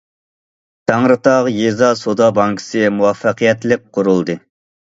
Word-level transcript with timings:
تەڭرىتاغ 0.91 1.51
يېزا 1.57 1.91
سودا 1.99 2.31
بانكىسى 2.39 2.83
مۇۋەپپەقىيەتلىك 2.97 3.89
قۇرۇلدى. 3.99 4.39